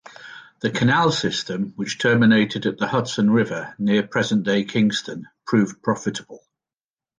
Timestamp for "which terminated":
1.75-2.65